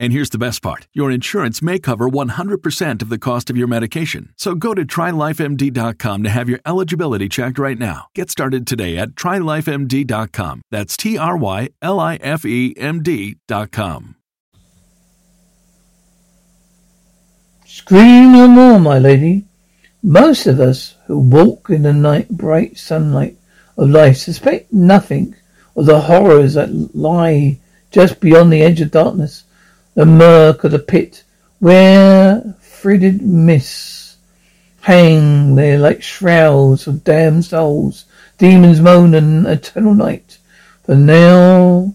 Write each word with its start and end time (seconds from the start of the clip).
And 0.00 0.14
here's 0.14 0.30
the 0.30 0.38
best 0.38 0.62
part 0.62 0.88
your 0.94 1.10
insurance 1.10 1.60
may 1.60 1.78
cover 1.78 2.08
100% 2.08 3.02
of 3.02 3.08
the 3.10 3.18
cost 3.18 3.50
of 3.50 3.56
your 3.58 3.68
medication. 3.68 4.32
So 4.38 4.54
go 4.54 4.72
to 4.72 4.86
trylifemd.com 4.86 6.22
to 6.22 6.30
have 6.30 6.48
your 6.48 6.60
eligibility 6.64 7.28
checked 7.28 7.58
right 7.58 7.78
now. 7.78 8.06
Get 8.14 8.30
started 8.30 8.66
today 8.66 8.96
at 8.96 9.10
trylifemd.com. 9.10 10.62
That's 10.70 10.96
T 10.96 11.18
R 11.18 11.36
Y 11.36 11.68
L 11.82 12.00
I 12.00 12.16
F 12.16 12.46
E 12.46 12.74
M 12.78 13.02
D.com. 13.02 14.16
Scream 17.66 18.32
no 18.32 18.48
more, 18.48 18.80
my 18.80 18.98
lady. 18.98 19.44
Most 20.02 20.46
of 20.46 20.60
us 20.60 20.96
who 21.06 21.18
walk 21.18 21.68
in 21.68 21.82
the 21.82 21.92
night 21.92 22.30
bright 22.30 22.78
sunlight 22.78 23.36
of 23.76 23.90
life 23.90 24.16
suspect 24.16 24.72
nothing 24.72 25.36
of 25.76 25.84
the 25.84 26.00
horrors 26.00 26.54
that 26.54 26.96
lie 26.96 27.58
just 27.90 28.18
beyond 28.20 28.50
the 28.50 28.62
edge 28.62 28.80
of 28.80 28.90
darkness 28.90 29.44
the 30.00 30.06
murk 30.06 30.64
of 30.64 30.70
the 30.70 30.78
pit, 30.78 31.24
where 31.58 32.40
fritted 32.58 33.20
mists 33.20 34.16
hang 34.80 35.54
there 35.56 35.78
like 35.78 36.02
shrouds 36.02 36.86
of 36.86 37.04
damned 37.04 37.44
souls. 37.44 38.06
Demons 38.38 38.80
moan 38.80 39.12
in 39.12 39.44
eternal 39.44 39.92
night. 39.92 40.38
For 40.84 40.94
now, 40.94 41.94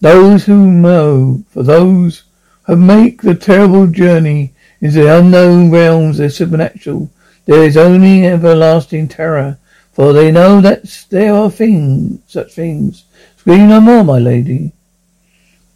those 0.00 0.46
who 0.46 0.68
know, 0.68 1.44
for 1.50 1.62
those 1.62 2.24
who 2.64 2.74
make 2.74 3.22
the 3.22 3.36
terrible 3.36 3.86
journey 3.86 4.52
into 4.80 5.04
the 5.04 5.16
unknown 5.16 5.70
realms 5.70 6.18
of 6.18 6.32
supernatural, 6.32 7.08
there 7.44 7.62
is 7.62 7.76
only 7.76 8.26
everlasting 8.26 9.06
terror, 9.06 9.58
for 9.92 10.12
they 10.12 10.32
know 10.32 10.60
that 10.60 11.06
there 11.10 11.32
are 11.32 11.52
things, 11.52 12.18
such 12.26 12.52
things. 12.52 13.04
Scream 13.36 13.68
no 13.68 13.80
more, 13.80 14.02
my 14.02 14.18
lady. 14.18 14.72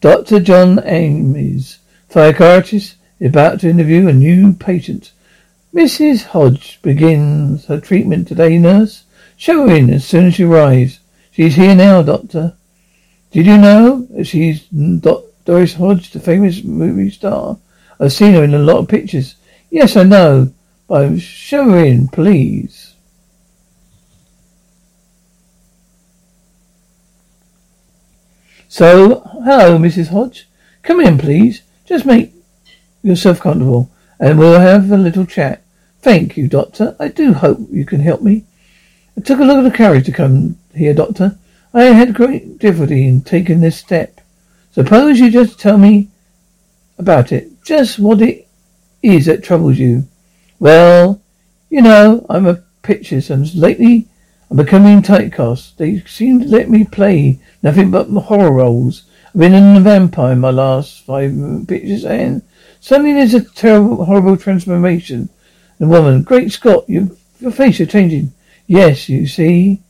Dr. 0.06 0.38
John 0.38 0.80
Ames, 0.84 1.80
psychiatrist, 2.10 2.94
is 3.18 3.28
about 3.28 3.58
to 3.58 3.68
interview 3.68 4.06
a 4.06 4.12
new 4.12 4.52
patient. 4.52 5.10
Mrs. 5.74 6.26
Hodge 6.26 6.80
begins 6.80 7.64
her 7.66 7.80
treatment 7.80 8.28
today, 8.28 8.56
nurse. 8.56 9.02
Show 9.36 9.66
her 9.66 9.74
in 9.74 9.90
as 9.90 10.04
soon 10.04 10.26
as 10.26 10.36
she 10.36 10.44
arrives. 10.44 11.00
She's 11.32 11.56
here 11.56 11.74
now, 11.74 12.02
doctor. 12.02 12.54
Did 13.32 13.46
you 13.46 13.58
know 13.58 14.06
that 14.12 14.28
she's 14.28 14.68
Doris 14.68 15.74
Hodge, 15.74 16.12
the 16.12 16.20
famous 16.20 16.62
movie 16.62 17.10
star? 17.10 17.58
I've 17.98 18.12
seen 18.12 18.34
her 18.34 18.44
in 18.44 18.54
a 18.54 18.60
lot 18.60 18.76
of 18.76 18.86
pictures. 18.86 19.34
Yes, 19.70 19.96
I 19.96 20.04
know. 20.04 20.52
But 20.86 21.18
show 21.18 21.70
her 21.70 21.84
in, 21.84 22.06
please. 22.06 22.94
So, 28.76 29.22
hello, 29.42 29.78
Mrs. 29.78 30.08
Hodge. 30.08 30.46
Come 30.82 31.00
in, 31.00 31.16
please. 31.16 31.62
Just 31.86 32.04
make 32.04 32.34
yourself 33.02 33.40
comfortable, 33.40 33.90
and 34.20 34.38
we'll 34.38 34.60
have 34.60 34.92
a 34.92 34.98
little 34.98 35.24
chat. 35.24 35.62
Thank 36.02 36.36
you, 36.36 36.46
Doctor. 36.46 36.94
I 37.00 37.08
do 37.08 37.32
hope 37.32 37.58
you 37.70 37.86
can 37.86 38.00
help 38.00 38.20
me. 38.20 38.44
I 39.16 39.22
took 39.22 39.40
a 39.40 39.44
look 39.44 39.56
at 39.56 39.62
the 39.62 39.74
carriage 39.74 40.04
to 40.04 40.12
come 40.12 40.58
here, 40.74 40.92
Doctor. 40.92 41.38
I 41.72 41.84
had 41.84 42.12
great 42.12 42.58
difficulty 42.58 43.08
in 43.08 43.22
taking 43.22 43.62
this 43.62 43.78
step. 43.78 44.20
Suppose 44.72 45.20
you 45.20 45.30
just 45.30 45.58
tell 45.58 45.78
me 45.78 46.10
about 46.98 47.32
it. 47.32 47.64
Just 47.64 47.98
what 47.98 48.20
it 48.20 48.46
is 49.02 49.24
that 49.24 49.42
troubles 49.42 49.78
you. 49.78 50.06
Well, 50.58 51.22
you 51.70 51.80
know, 51.80 52.26
I'm 52.28 52.44
a 52.44 52.62
pictures 52.82 53.30
and 53.30 53.54
lately 53.54 54.06
I'm 54.50 54.56
becoming 54.58 55.02
typecast. 55.02 55.76
They 55.76 56.00
seem 56.00 56.40
to 56.40 56.46
let 56.46 56.70
me 56.70 56.84
play 56.84 57.40
nothing 57.62 57.90
but 57.90 58.08
horror 58.08 58.52
roles. 58.52 59.02
I've 59.28 59.40
been 59.40 59.54
in 59.54 59.76
a 59.76 59.80
vampire 59.80 60.32
in 60.32 60.40
my 60.40 60.50
last 60.50 61.04
five 61.04 61.34
pictures, 61.66 62.04
and 62.04 62.42
suddenly 62.80 63.12
there's 63.12 63.34
a 63.34 63.44
terrible, 63.44 64.04
horrible 64.04 64.36
transformation. 64.36 65.30
The 65.78 65.86
woman, 65.88 66.22
great 66.22 66.52
Scott, 66.52 66.88
your, 66.88 67.08
your 67.40 67.50
face 67.50 67.80
is 67.80 67.88
changing. 67.88 68.32
Yes, 68.66 69.08
you 69.08 69.26
see, 69.26 69.82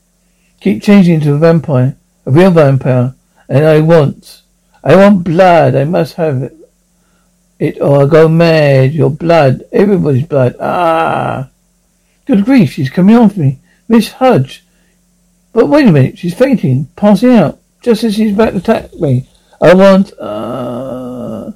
keep 0.60 0.82
changing 0.82 1.16
into 1.16 1.34
a 1.34 1.38
vampire, 1.38 1.96
a 2.24 2.30
real 2.30 2.50
vampire, 2.50 3.14
and 3.48 3.64
I 3.64 3.80
want, 3.80 4.42
I 4.82 4.96
want 4.96 5.22
blood. 5.24 5.74
I 5.74 5.84
must 5.84 6.14
have 6.14 6.42
it, 6.42 6.56
it 7.58 7.80
or 7.80 8.02
I 8.02 8.06
go 8.06 8.26
mad. 8.26 8.94
Your 8.94 9.10
blood, 9.10 9.64
everybody's 9.70 10.26
blood. 10.26 10.56
Ah, 10.58 11.50
good 12.24 12.44
grief, 12.44 12.72
she's 12.72 12.90
coming 12.90 13.16
on 13.16 13.28
for 13.28 13.40
me. 13.40 13.60
Miss 13.88 14.12
Hodge. 14.12 14.64
But 15.52 15.68
wait 15.68 15.86
a 15.86 15.92
minute, 15.92 16.18
she's 16.18 16.34
fainting, 16.34 16.88
passing 16.96 17.30
out, 17.30 17.58
just 17.80 18.04
as 18.04 18.14
she's 18.14 18.32
about 18.32 18.50
to 18.50 18.58
attack 18.58 18.94
me. 18.94 19.28
I 19.60 19.74
want, 19.74 20.12
uh... 20.18 21.52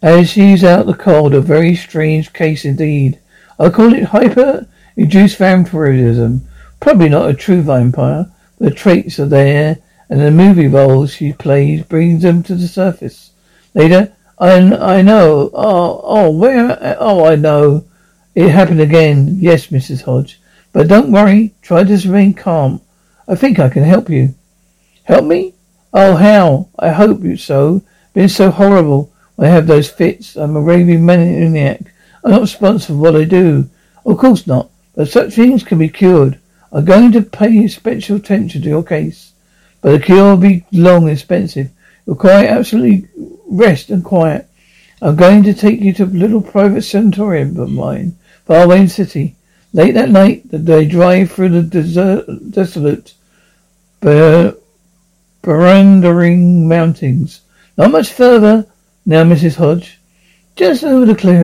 As 0.00 0.28
she's 0.28 0.62
out 0.62 0.84
the 0.84 0.92
cold, 0.92 1.34
a 1.34 1.40
very 1.40 1.74
strange 1.74 2.32
case 2.34 2.66
indeed. 2.66 3.18
I 3.58 3.70
call 3.70 3.94
it 3.94 4.04
hyper-induced 4.04 5.38
vampirism. 5.38 6.46
Probably 6.78 7.08
not 7.08 7.30
a 7.30 7.34
true 7.34 7.62
vampire. 7.62 8.30
but 8.58 8.68
The 8.68 8.74
traits 8.74 9.18
are 9.18 9.24
there, 9.26 9.78
and 10.10 10.20
the 10.20 10.30
movie 10.30 10.68
roles 10.68 11.14
she 11.14 11.32
plays 11.32 11.82
brings 11.84 12.22
them 12.22 12.42
to 12.42 12.54
the 12.54 12.68
surface. 12.68 13.30
Later, 13.74 14.12
I, 14.38 14.52
I 14.98 15.02
know. 15.02 15.50
Oh, 15.52 16.00
oh, 16.02 16.30
where? 16.30 16.96
Oh, 16.98 17.24
I 17.24 17.34
know. 17.34 17.84
It 18.34 18.48
happened 18.50 18.80
again. 18.80 19.36
Yes, 19.40 19.68
Mrs. 19.68 20.02
Hodge. 20.02 20.40
But 20.72 20.88
don't 20.88 21.12
worry. 21.12 21.54
Try 21.62 21.84
to 21.84 21.96
remain 22.08 22.34
calm. 22.34 22.80
I 23.28 23.34
think 23.34 23.58
I 23.58 23.68
can 23.68 23.84
help 23.84 24.08
you. 24.10 24.34
Help 25.04 25.24
me? 25.24 25.54
Oh, 25.92 26.16
how? 26.16 26.68
I 26.78 26.90
hope 26.90 27.22
you 27.22 27.36
so. 27.36 27.82
Been 28.12 28.28
so 28.28 28.50
horrible. 28.50 29.12
I 29.38 29.46
have 29.46 29.66
those 29.66 29.90
fits. 29.90 30.36
I'm 30.36 30.56
a 30.56 30.60
raving 30.60 31.04
maniac. 31.04 31.80
I'm 32.22 32.30
not 32.30 32.40
responsible 32.42 32.96
for 32.96 33.02
what 33.02 33.20
I 33.20 33.24
do. 33.24 33.68
Of 34.06 34.18
course 34.18 34.46
not. 34.46 34.70
But 34.94 35.08
such 35.08 35.34
things 35.34 35.64
can 35.64 35.78
be 35.78 35.88
cured. 35.88 36.38
I'm 36.72 36.84
going 36.84 37.12
to 37.12 37.22
pay 37.22 37.66
special 37.68 38.16
attention 38.16 38.62
to 38.62 38.68
your 38.68 38.84
case. 38.84 39.32
But 39.80 39.92
the 39.92 40.00
cure 40.00 40.30
will 40.30 40.36
be 40.36 40.64
long 40.72 41.02
and 41.04 41.12
expensive. 41.12 41.70
Require 42.06 42.46
absolutely 42.46 43.08
rest 43.46 43.90
and 43.90 44.04
quiet. 44.04 44.48
I'm 45.00 45.16
going 45.16 45.42
to 45.44 45.54
take 45.54 45.80
you 45.80 45.92
to 45.94 46.04
a 46.04 46.06
little 46.06 46.40
private 46.40 46.82
sanatorium 46.82 47.58
of 47.58 47.70
mine, 47.70 48.16
far 48.46 48.88
city. 48.88 49.36
Late 49.72 49.94
that 49.94 50.10
night, 50.10 50.42
they 50.50 50.86
drive 50.86 51.32
through 51.32 51.48
the 51.48 51.62
desert, 51.62 52.26
desolate, 52.50 53.14
bar- 54.00 54.54
barandering 55.42 56.66
mountains. 56.66 57.40
Not 57.76 57.90
much 57.90 58.12
further 58.12 58.66
now, 59.04 59.24
Mrs. 59.24 59.56
Hodge. 59.56 59.98
Just 60.56 60.84
over 60.84 61.04
the 61.06 61.14
clear. 61.14 61.43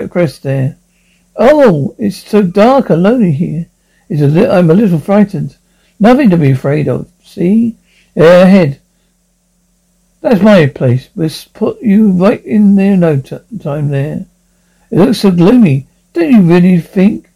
across 0.00 0.38
there. 0.38 0.76
Oh, 1.36 1.94
it's 1.98 2.16
so 2.16 2.42
dark 2.42 2.90
and 2.90 3.02
lonely 3.02 3.32
here. 3.32 3.66
It's 4.08 4.22
a 4.22 4.26
li- 4.26 4.48
I'm 4.48 4.70
a 4.70 4.74
little 4.74 4.98
frightened. 4.98 5.56
Nothing 6.00 6.30
to 6.30 6.36
be 6.36 6.50
afraid 6.50 6.88
of. 6.88 7.10
See? 7.22 7.76
Yeah, 8.14 8.42
ahead. 8.42 8.80
That's 10.20 10.42
my 10.42 10.66
place. 10.66 11.08
We'll 11.14 11.30
put 11.54 11.80
you 11.80 12.10
right 12.10 12.44
in 12.44 12.74
there 12.74 12.96
no 12.96 13.20
t- 13.20 13.38
time 13.60 13.88
there. 13.88 14.26
It 14.90 14.98
looks 14.98 15.20
so 15.20 15.30
gloomy. 15.30 15.86
Don't 16.12 16.32
you 16.32 16.42
really 16.42 16.80
think? 16.80 17.30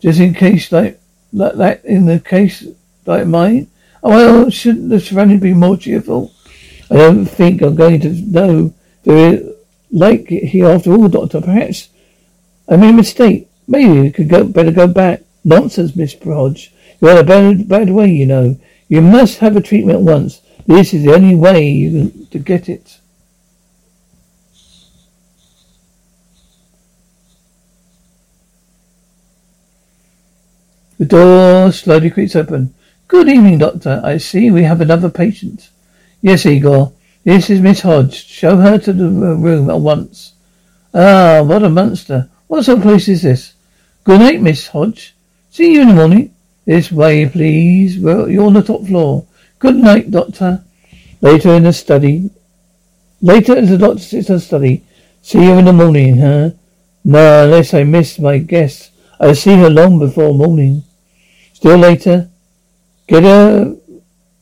Just 0.00 0.20
in 0.20 0.34
case 0.34 0.70
like, 0.70 1.00
like 1.32 1.54
that 1.54 1.84
in 1.84 2.06
the 2.06 2.20
case 2.20 2.66
like 3.06 3.26
mine? 3.26 3.68
Oh, 4.02 4.10
well, 4.10 4.50
shouldn't 4.50 4.90
the 4.90 5.00
surroundings 5.00 5.42
be 5.42 5.54
more 5.54 5.76
cheerful? 5.76 6.32
I 6.90 6.96
don't 6.96 7.26
think 7.26 7.62
I'm 7.62 7.74
going 7.74 8.00
to 8.00 8.12
know 8.12 8.74
very 9.04 9.54
like 9.90 10.30
it 10.30 10.48
here 10.48 10.66
after 10.66 10.92
all, 10.92 11.08
Doctor. 11.08 11.40
Perhaps 11.40 11.88
I 12.68 12.76
made 12.76 12.90
a 12.90 12.92
mistake. 12.92 13.48
Maybe 13.66 14.00
we 14.00 14.10
could 14.10 14.28
go 14.28 14.44
better 14.44 14.70
go 14.70 14.86
back. 14.86 15.22
Nonsense, 15.44 15.96
Miss 15.96 16.14
Hodge. 16.22 16.72
You're 17.00 17.12
in 17.12 17.18
a 17.18 17.24
bad, 17.24 17.68
bad 17.68 17.90
way, 17.90 18.10
you 18.10 18.26
know. 18.26 18.58
You 18.88 19.00
must 19.00 19.38
have 19.38 19.56
a 19.56 19.60
treatment 19.60 20.00
once. 20.00 20.40
This 20.66 20.92
is 20.92 21.02
the 21.02 21.14
only 21.14 21.34
way 21.34 21.68
you 21.68 21.90
can, 21.90 22.26
to 22.26 22.38
get 22.38 22.68
it. 22.68 22.98
The 30.98 31.04
door 31.04 31.72
slowly 31.72 32.10
creaks 32.10 32.34
open. 32.34 32.74
Good 33.06 33.28
evening, 33.28 33.58
Doctor. 33.58 34.02
I 34.04 34.18
see 34.18 34.50
we 34.50 34.64
have 34.64 34.80
another 34.80 35.08
patient. 35.08 35.70
Yes, 36.20 36.44
Igor. 36.44 36.92
This 37.24 37.48
is 37.48 37.60
Miss 37.60 37.82
Hodge. 37.82 38.26
Show 38.26 38.56
her 38.56 38.78
to 38.78 38.92
the 38.92 39.08
room 39.08 39.70
at 39.70 39.80
once. 39.80 40.34
Ah, 40.92 41.42
what 41.42 41.62
a 41.62 41.70
monster. 41.70 42.28
What 42.48 42.64
sort 42.64 42.78
of 42.78 42.84
place 42.84 43.08
is 43.08 43.22
this? 43.22 43.52
Good 44.04 44.20
night, 44.20 44.40
Miss 44.40 44.68
Hodge. 44.68 45.14
See 45.50 45.74
you 45.74 45.82
in 45.82 45.88
the 45.88 45.94
morning. 45.94 46.34
This 46.64 46.90
way, 46.90 47.28
please. 47.28 47.98
Well, 47.98 48.28
you're 48.28 48.46
on 48.46 48.54
the 48.54 48.62
top 48.62 48.86
floor. 48.86 49.26
Good 49.58 49.76
night, 49.76 50.10
Doctor. 50.10 50.64
Later 51.20 51.52
in 51.52 51.64
the 51.64 51.74
study. 51.74 52.30
Later 53.20 53.58
as 53.58 53.68
the 53.68 53.76
doctor 53.76 53.98
sits 53.98 54.30
in 54.30 54.36
the 54.36 54.40
study. 54.40 54.84
See 55.20 55.44
you 55.44 55.58
in 55.58 55.66
the 55.66 55.74
morning, 55.74 56.18
huh? 56.18 56.50
No, 57.04 57.44
unless 57.44 57.74
I 57.74 57.84
miss 57.84 58.18
my 58.18 58.38
guest. 58.38 58.92
I'll 59.20 59.34
see 59.34 59.56
her 59.56 59.68
long 59.68 59.98
before 59.98 60.32
morning. 60.32 60.84
Still 61.52 61.76
later. 61.76 62.30
Get 63.08 63.24
her 63.24 63.76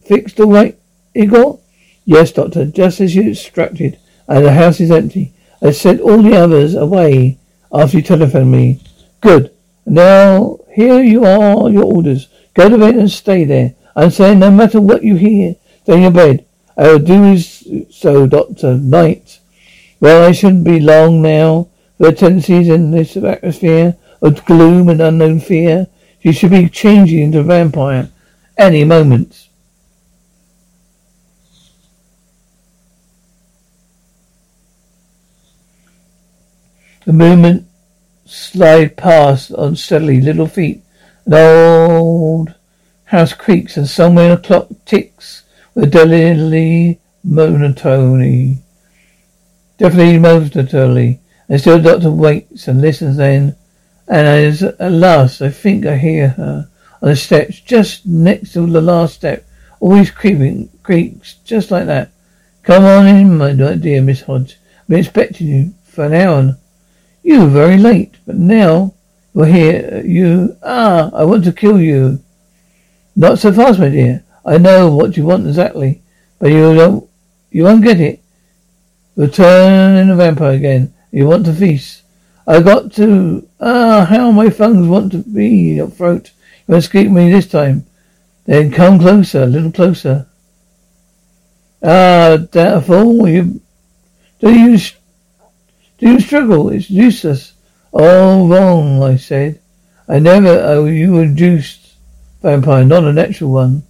fixed 0.05 0.39
all 0.39 0.53
right, 0.53 0.79
Igor? 1.13 1.59
Yes, 2.05 2.31
Doctor, 2.31 2.67
just 2.67 3.01
as 3.01 3.17
you 3.17 3.23
instructed. 3.23 3.99
And 4.29 4.45
the 4.45 4.53
house 4.53 4.79
is 4.79 4.93
empty. 4.93 5.33
I 5.61 5.73
sent 5.73 6.01
all 6.01 6.23
the 6.23 6.37
others 6.37 6.75
away 6.75 7.39
after 7.73 7.99
you 7.99 8.03
telephoned 8.03 8.51
me. 8.51 8.81
Good. 9.21 9.53
Now, 9.85 10.59
here 10.73 11.03
you 11.03 11.25
are, 11.25 11.71
your 11.71 11.85
orders. 11.85 12.29
Go 12.55 12.69
to 12.69 12.79
bed 12.79 12.97
and 12.97 13.11
stay 13.11 13.45
there. 13.45 13.75
I'm 13.95 14.11
saying 14.11 14.39
no 14.39 14.51
matter 14.51 14.81
what 14.81 15.03
you 15.05 15.17
hear, 15.17 15.57
stay 15.83 15.95
in 15.95 16.03
your 16.03 16.11
bed. 16.11 16.45
I 16.77 16.89
will 16.89 16.99
do 16.99 17.39
so, 17.39 18.27
Doctor. 18.27 18.77
Night. 18.77 19.41
Well, 20.01 20.29
I 20.29 20.33
shouldn't 20.33 20.65
be 20.65 20.81
long 20.81 21.23
now. 21.23 21.69
The 21.99 22.13
tendencies 22.13 22.69
in 22.69 22.91
this 22.91 23.17
atmosphere 23.17 23.97
of 24.21 24.45
gloom 24.45 24.89
and 24.89 25.01
unknown 25.01 25.41
fear. 25.41 25.87
You 26.21 26.33
should 26.33 26.51
be 26.51 26.69
changing 26.69 27.21
into 27.21 27.41
a 27.41 27.45
vampire 27.45 28.11
any 28.59 28.85
moment. 28.85 29.46
The 37.07 37.13
movement 37.13 37.69
slide 38.25 38.97
past 38.97 39.53
on 39.53 39.77
steadily 39.77 40.21
little 40.21 40.49
feet. 40.49 40.83
An 41.25 41.35
old 41.35 42.53
house 43.05 43.33
creaks 43.33 43.77
and 43.77 43.89
somewhere 43.89 44.33
a 44.33 44.37
clock 44.37 44.67
ticks 44.85 45.45
with 45.73 45.93
delicately 45.93 46.99
monotony. 47.23 48.59
Definitely 49.79 50.19
monotonely. 50.19 51.21
And 51.49 51.61
still 51.61 51.79
the 51.79 51.93
doctor 51.93 52.11
waits 52.11 52.67
and 52.67 52.81
listens 52.81 53.19
then. 53.19 53.55
And 54.09 54.27
as 54.27 54.65
at 54.65 54.91
last 54.91 55.41
I 55.41 55.51
think 55.51 55.87
I 55.87 55.97
hear 55.99 56.31
her 56.31 56.69
on 57.01 57.09
the 57.09 57.15
steps 57.15 57.61
just 57.61 58.05
next 58.05 58.55
to 58.55 58.67
the 58.67 58.81
last 58.81 59.15
step. 59.15 59.47
Always 59.79 60.11
creeping, 60.11 60.71
creaks, 60.83 61.35
just 61.45 61.71
like 61.71 61.87
that. 61.87 62.11
Come 62.65 62.85
on 62.85 63.07
in, 63.07 63.39
my 63.39 63.53
dear 63.53 64.03
Miss 64.03 64.23
Hodge. 64.23 64.59
I've 64.81 64.89
been 64.89 64.99
expecting 64.99 65.47
you 65.47 65.75
for 65.85 66.07
an 66.07 66.15
hour. 66.15 66.57
You 67.27 67.41
were 67.41 67.49
very 67.49 67.77
late, 67.77 68.15
but 68.25 68.37
now 68.37 68.95
you're 69.35 69.47
here. 69.47 70.01
You, 70.07 70.57
ah, 70.63 71.11
I 71.13 71.25
want 71.25 71.43
to 71.43 71.53
kill 71.53 71.81
you. 71.81 72.23
Not 73.17 73.41
so 73.41 73.53
fast, 73.53 73.81
my 73.81 73.89
dear. 73.89 74.23
I 74.45 74.59
know 74.59 74.95
what 74.95 75.17
you 75.17 75.25
want 75.25 75.45
exactly, 75.45 76.03
but 76.39 76.53
you 76.53 76.73
don't, 76.77 77.11
you 77.51 77.65
won't 77.65 77.83
get 77.83 77.99
it. 77.99 78.21
You'll 79.17 79.29
turn 79.29 79.97
into 79.97 80.13
a 80.13 80.17
vampire 80.17 80.53
again. 80.53 80.95
You 81.11 81.27
want 81.27 81.47
to 81.47 81.53
feast. 81.53 82.05
I 82.47 82.63
got 82.63 82.93
to, 82.93 83.49
ah, 83.59 84.07
how 84.09 84.31
my 84.31 84.49
fangs 84.49 84.87
want 84.87 85.11
to 85.11 85.19
be 85.19 85.71
in 85.71 85.77
your 85.79 85.91
throat. 85.91 86.31
You 86.69 86.77
escape 86.77 87.11
me 87.11 87.33
this 87.33 87.49
time. 87.49 87.87
Then 88.45 88.71
come 88.71 89.01
closer, 89.01 89.43
a 89.43 89.47
little 89.47 89.73
closer. 89.73 90.29
Ah, 91.83 92.37
doubtful. 92.37 93.29
You 93.29 93.61
do 94.39 94.55
you 94.55 94.79
do 95.99 96.13
you 96.13 96.21
struggle? 96.21 96.69
It's 96.71 96.91
useless. 96.91 97.53
Oh, 97.93 98.49
wrong, 98.49 99.03
I 99.03 99.17
said. 99.17 99.61
I 100.09 100.19
never. 100.19 100.49
Oh, 100.49 100.85
you 100.85 101.19
induced 101.19 101.95
vampire, 102.43 102.85
not 102.85 103.05
a 103.05 103.13
natural 103.13 103.53
one. 103.53 103.83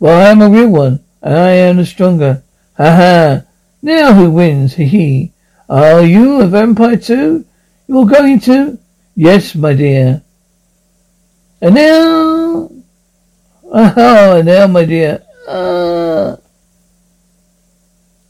Well, 0.00 0.20
I 0.20 0.30
am 0.30 0.42
a 0.42 0.50
real 0.50 0.68
one, 0.68 1.00
and 1.22 1.34
I 1.34 1.50
am 1.50 1.76
the 1.76 1.86
stronger. 1.86 2.42
Ha 2.76 2.90
ha. 2.90 3.42
Now 3.82 4.14
who 4.14 4.30
wins? 4.30 4.74
He 4.74 4.84
he. 4.86 5.32
Are 5.68 6.02
you 6.02 6.40
a 6.40 6.46
vampire 6.46 6.96
too? 6.96 7.44
You're 7.86 8.06
going 8.06 8.40
to? 8.40 8.78
Yes, 9.14 9.54
my 9.54 9.74
dear. 9.74 10.22
And 11.60 11.74
now, 11.74 12.70
oh, 13.64 14.36
and 14.36 14.46
now, 14.46 14.66
my 14.66 14.84
dear, 14.84 15.22
uh, 15.46 16.36